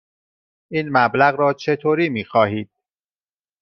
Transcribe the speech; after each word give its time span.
این 0.71 0.89
مبلغ 0.89 1.35
را 1.39 1.53
چطوری 1.53 2.09
می 2.09 2.25
خواهید؟ 2.25 2.69